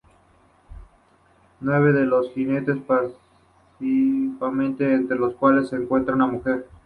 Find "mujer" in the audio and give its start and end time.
6.25-6.65